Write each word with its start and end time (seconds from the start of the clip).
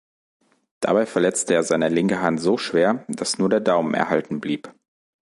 Dabei 0.79 1.05
verletzte 1.05 1.53
er 1.53 1.61
seine 1.61 1.87
linke 1.87 2.21
Hand 2.23 2.41
so 2.41 2.57
schwer, 2.57 3.05
dass 3.07 3.37
nur 3.37 3.49
der 3.49 3.59
Daumen 3.59 3.93
erhalten 3.93 4.41
blieb. 4.41 4.73